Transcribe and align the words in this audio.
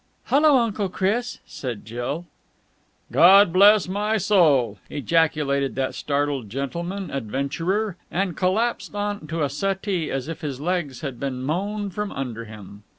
"Hullo, 0.31 0.57
Uncle 0.57 0.89
Chris!" 0.89 1.37
said 1.45 1.85
Jill. 1.85 2.25
"God 3.11 3.53
bless 3.53 3.87
my 3.87 4.17
soul!" 4.17 4.79
ejaculated 4.89 5.75
that 5.75 5.93
startled 5.93 6.49
gentleman 6.49 7.11
adventurer, 7.11 7.97
and 8.09 8.35
collapsed 8.35 8.95
on 8.95 9.27
to 9.27 9.43
a 9.43 9.47
settee 9.51 10.09
as 10.09 10.27
if 10.27 10.41
his 10.41 10.59
legs 10.59 11.01
had 11.01 11.19
been 11.19 11.43
mown 11.43 11.91
from 11.91 12.11
under 12.11 12.45
him. 12.45 12.81